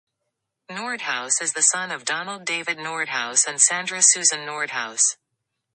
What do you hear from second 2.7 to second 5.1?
Nordhaus and Sandra Susan Nordhaus.